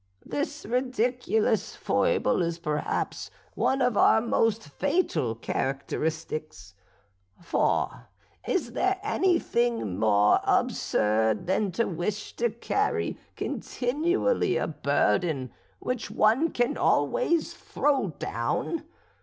[0.25, 6.73] This ridiculous foible is perhaps one of our most fatal characteristics;
[7.39, 8.07] for
[8.47, 16.49] is there anything more absurd than to wish to carry continually a burden which one
[16.49, 18.83] can always throw down?